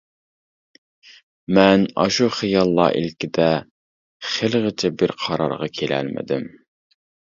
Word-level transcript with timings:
مەن 1.57 1.83
ئاشۇ 2.03 2.29
خىياللار 2.39 2.97
ئىلكىدە 3.01 3.47
خېلىغىچە 4.33 4.93
بىر 5.03 5.15
قارارغا 5.27 5.71
كېلەلمىدىم. 5.81 6.53